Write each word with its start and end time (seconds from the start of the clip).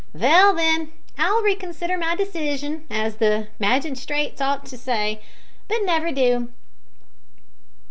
"Vell, 0.15 0.55
then, 0.55 0.91
I'll 1.19 1.43
reconsider 1.43 1.95
my 1.95 2.15
decision, 2.15 2.87
as 2.89 3.17
the 3.17 3.49
maginstrates 3.59 4.41
ought 4.41 4.65
to 4.65 4.75
say, 4.75 5.21
but 5.67 5.83
never 5.83 6.11
do." 6.11 6.49